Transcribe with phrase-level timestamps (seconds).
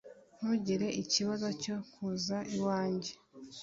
[0.37, 3.11] Ntugire ikibazo cyo kuza iwanjye